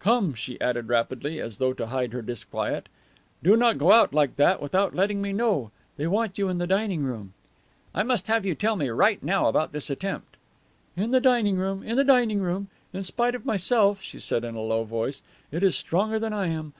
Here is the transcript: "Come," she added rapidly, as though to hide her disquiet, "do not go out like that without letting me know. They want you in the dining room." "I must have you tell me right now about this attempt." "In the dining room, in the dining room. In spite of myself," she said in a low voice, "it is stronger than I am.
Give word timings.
"Come," 0.00 0.34
she 0.34 0.60
added 0.60 0.88
rapidly, 0.88 1.40
as 1.40 1.58
though 1.58 1.72
to 1.74 1.86
hide 1.86 2.12
her 2.12 2.20
disquiet, 2.20 2.88
"do 3.44 3.56
not 3.56 3.78
go 3.78 3.92
out 3.92 4.12
like 4.12 4.34
that 4.34 4.60
without 4.60 4.92
letting 4.92 5.22
me 5.22 5.32
know. 5.32 5.70
They 5.96 6.08
want 6.08 6.36
you 6.36 6.48
in 6.48 6.58
the 6.58 6.66
dining 6.66 7.04
room." 7.04 7.32
"I 7.94 8.02
must 8.02 8.26
have 8.26 8.44
you 8.44 8.56
tell 8.56 8.74
me 8.74 8.88
right 8.88 9.22
now 9.22 9.46
about 9.46 9.70
this 9.70 9.88
attempt." 9.88 10.36
"In 10.96 11.12
the 11.12 11.20
dining 11.20 11.58
room, 11.58 11.84
in 11.84 11.96
the 11.96 12.02
dining 12.02 12.40
room. 12.40 12.66
In 12.92 13.04
spite 13.04 13.36
of 13.36 13.46
myself," 13.46 14.00
she 14.02 14.18
said 14.18 14.42
in 14.42 14.56
a 14.56 14.60
low 14.60 14.82
voice, 14.82 15.22
"it 15.52 15.62
is 15.62 15.78
stronger 15.78 16.18
than 16.18 16.32
I 16.32 16.48
am. 16.48 16.72